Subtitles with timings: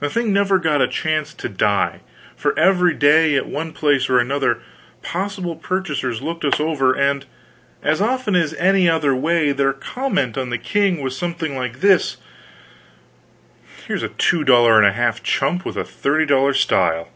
[0.00, 2.00] The thing never got a chance to die,
[2.36, 4.60] for every day, at one place or another,
[5.00, 7.24] possible purchasers looked us over, and,
[7.82, 12.18] as often as any other way, their comment on the king was something like this:
[13.86, 17.08] "Here's a two dollar and a half chump with a thirty dollar style.